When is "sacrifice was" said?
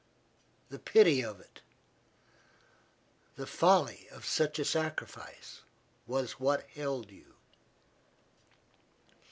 4.65-6.39